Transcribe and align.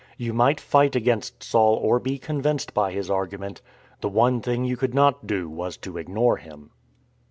You 0.17 0.33
might 0.33 0.59
fight 0.59 0.95
against 0.95 1.43
Saul 1.43 1.75
or 1.75 1.99
be 1.99 2.17
convinced 2.17 2.73
by 2.73 2.91
his 2.91 3.07
argument. 3.11 3.61
The 3.99 4.09
one 4.09 4.41
thing 4.41 4.65
you 4.65 4.75
could 4.75 4.95
not 4.95 5.27
do 5.27 5.47
was 5.47 5.77
to 5.77 5.99
ignore 5.99 6.37
him. 6.37 6.71